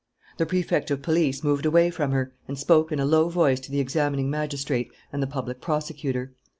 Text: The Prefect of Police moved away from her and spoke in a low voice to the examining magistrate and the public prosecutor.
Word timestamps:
The 0.37 0.47
Prefect 0.47 0.89
of 0.89 1.03
Police 1.03 1.43
moved 1.43 1.63
away 1.63 1.91
from 1.91 2.11
her 2.11 2.33
and 2.47 2.57
spoke 2.57 2.91
in 2.91 2.99
a 2.99 3.05
low 3.05 3.29
voice 3.29 3.59
to 3.59 3.69
the 3.71 3.79
examining 3.79 4.31
magistrate 4.31 4.91
and 5.13 5.21
the 5.21 5.27
public 5.27 5.61
prosecutor. 5.61 6.33